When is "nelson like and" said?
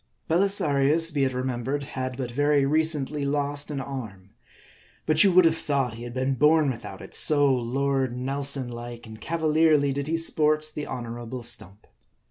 8.17-9.21